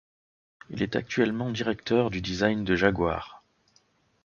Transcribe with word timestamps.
Il 0.71 0.81
est 0.81 0.95
actuellement 0.95 1.51
directeur 1.51 2.09
du 2.09 2.21
design 2.21 2.63
de 2.63 2.75
Jaguar. 2.75 3.43